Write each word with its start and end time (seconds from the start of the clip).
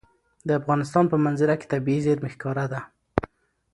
د 0.47 0.49
افغانستان 0.59 1.05
په 1.09 1.17
منظره 1.25 1.55
کې 1.59 1.69
طبیعي 1.73 1.99
زیرمې 2.05 2.29
ښکاره 2.35 2.65
ده. 2.71 2.79